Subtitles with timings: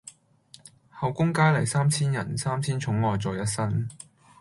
[0.89, 3.87] 后宮佳麗三千人，三千寵愛在一身。